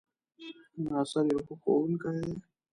[0.83, 2.33] ناصر يو ښۀ ښوونکی دی